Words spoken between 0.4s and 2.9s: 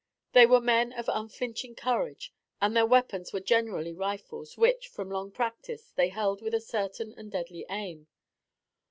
were men of unflinching courage, and their